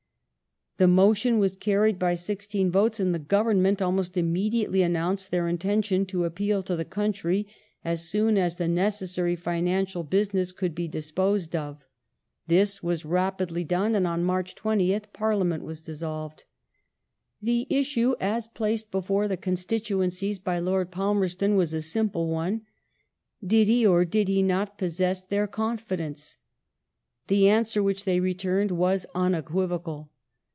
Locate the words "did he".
23.45-23.85, 24.03-24.41